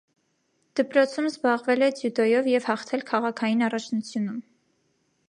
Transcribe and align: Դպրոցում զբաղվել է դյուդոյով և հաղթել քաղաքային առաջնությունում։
Դպրոցում 0.79 1.27
զբաղվել 1.29 1.87
է 1.87 1.91
դյուդոյով 1.99 2.49
և 2.53 2.67
հաղթել 2.71 3.07
քաղաքային 3.13 3.63
առաջնությունում։ 3.69 4.41